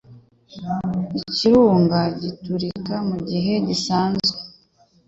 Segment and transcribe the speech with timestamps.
[1.29, 4.37] Ikirunga giturika mugihe gisanzwe.